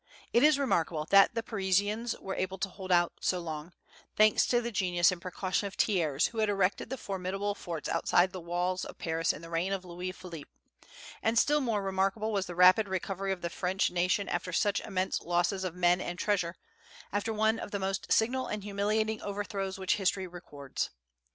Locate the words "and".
5.11-5.21, 11.21-11.37, 16.01-16.17, 18.47-18.63